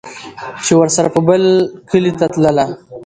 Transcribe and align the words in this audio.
چې 0.65 0.73
ورسره 0.79 1.07
به 1.13 1.21
بل 1.27 1.43
کلي 1.89 2.11
ته 2.19 2.25
تلله 2.33 2.65